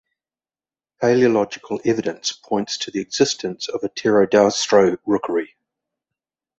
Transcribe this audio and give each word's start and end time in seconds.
Paleological 0.99 1.79
evidence 1.85 2.31
points 2.31 2.75
to 2.75 2.89
the 2.89 2.99
existence 2.99 3.69
of 3.69 3.83
a 3.83 3.87
pterodaustro 3.89 4.97
rookery. 5.05 5.53